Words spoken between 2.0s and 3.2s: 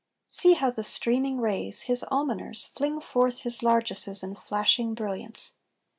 almoners, Fling